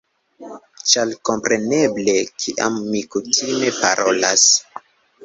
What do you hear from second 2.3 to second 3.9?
kiam mi kutime